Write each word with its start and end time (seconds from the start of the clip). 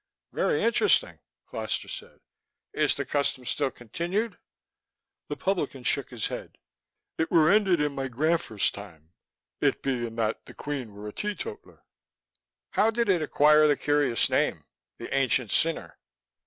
"Very 0.31 0.63
interesting," 0.63 1.19
Foster 1.45 1.87
said. 1.87 2.21
"Is 2.73 2.95
the 2.95 3.05
custom 3.05 3.45
still 3.45 3.69
continued?" 3.69 4.39
The 5.27 5.35
publican 5.37 5.83
shook 5.83 6.09
his 6.09 6.25
head. 6.25 6.57
"It 7.19 7.29
were 7.29 7.51
ended 7.51 7.79
in 7.79 7.93
my 7.93 8.07
granfer's 8.07 8.71
time, 8.71 9.13
it 9.59 9.83
being 9.83 10.15
that 10.15 10.47
the 10.47 10.55
Queen 10.55 10.95
were 10.95 11.07
a 11.07 11.13
teetotaller." 11.13 11.83
"How 12.71 12.89
did 12.89 13.09
it 13.09 13.21
acquire 13.21 13.67
the 13.67 13.77
curious 13.77 14.27
name 14.27 14.65
'The 14.97 15.13
Ancient 15.15 15.51
Sinner?'" 15.51 15.99